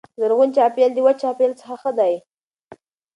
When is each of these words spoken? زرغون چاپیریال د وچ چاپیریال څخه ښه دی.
زرغون 0.19 0.49
چاپیریال 0.57 0.91
د 0.95 0.99
وچ 1.05 1.17
چاپیریال 1.23 1.53
څخه 1.61 1.75
ښه 1.81 1.91
دی. 1.99 2.13